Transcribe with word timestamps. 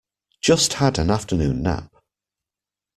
Just 0.41 0.73
had 0.73 0.97
an 0.97 1.11
afternoon 1.11 1.61
nap. 1.61 1.95